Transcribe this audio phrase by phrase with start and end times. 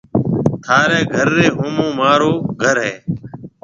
[0.63, 2.93] ٿارَي گهر ريَ هومون مهارو گهر هيَ۔